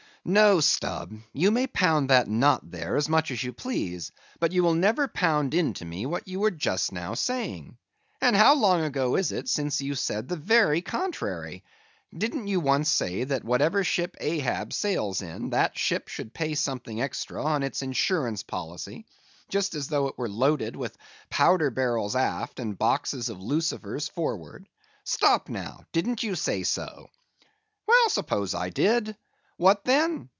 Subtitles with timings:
[0.33, 4.61] _"No, Stubb; you may pound that knot there as much as you please, but you
[4.61, 7.75] will never pound into me what you were just now saying.
[8.21, 11.63] And how long ago is it since you said the very contrary?
[12.15, 17.01] Didn't you once say that whatever ship Ahab sails in, that ship should pay something
[17.01, 19.07] extra on its insurance policy,
[19.49, 20.95] just as though it were loaded with
[21.31, 24.69] powder barrels aft and boxes of lucifers forward?
[25.03, 27.09] Stop, now; didn't you say so?"
[27.87, 29.17] "Well, suppose I did?
[29.57, 30.29] What then?